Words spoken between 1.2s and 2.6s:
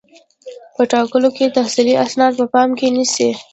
کې تحصیلي اسناد په